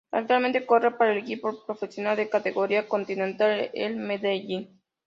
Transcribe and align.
Actualmente 0.11 0.65
corre 0.65 0.89
para 0.97 1.11
el 1.11 1.19
equipo 1.19 1.63
profesional 1.63 2.17
de 2.17 2.27
categoría 2.27 2.87
continental 2.87 3.69
el 3.71 3.97
Medellín. 3.97 4.81